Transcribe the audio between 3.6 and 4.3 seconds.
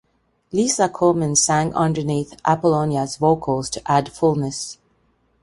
to add